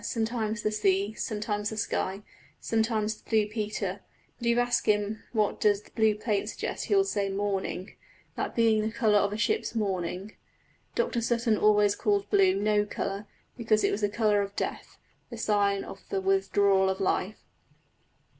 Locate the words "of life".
16.89-17.37